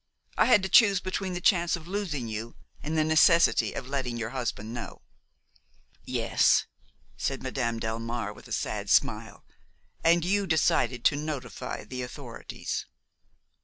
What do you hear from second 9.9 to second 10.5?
"and you